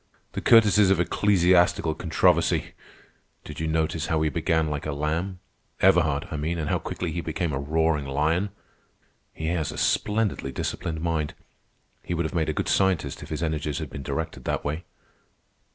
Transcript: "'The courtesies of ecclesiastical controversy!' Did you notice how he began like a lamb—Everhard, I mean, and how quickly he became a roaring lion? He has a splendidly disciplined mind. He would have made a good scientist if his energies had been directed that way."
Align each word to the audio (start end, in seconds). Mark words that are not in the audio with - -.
"'The 0.31 0.41
courtesies 0.41 0.89
of 0.89 0.99
ecclesiastical 0.99 1.93
controversy!' 1.93 2.73
Did 3.43 3.59
you 3.59 3.67
notice 3.67 4.07
how 4.07 4.19
he 4.23 4.31
began 4.31 4.67
like 4.67 4.87
a 4.87 4.93
lamb—Everhard, 4.93 6.27
I 6.31 6.37
mean, 6.37 6.57
and 6.57 6.69
how 6.69 6.79
quickly 6.79 7.11
he 7.11 7.21
became 7.21 7.53
a 7.53 7.59
roaring 7.59 8.07
lion? 8.07 8.49
He 9.31 9.45
has 9.49 9.71
a 9.71 9.77
splendidly 9.77 10.51
disciplined 10.51 11.01
mind. 11.01 11.35
He 12.01 12.15
would 12.15 12.25
have 12.25 12.33
made 12.33 12.49
a 12.49 12.57
good 12.57 12.67
scientist 12.67 13.21
if 13.21 13.29
his 13.29 13.43
energies 13.43 13.77
had 13.77 13.91
been 13.91 14.01
directed 14.01 14.43
that 14.45 14.65
way." 14.65 14.85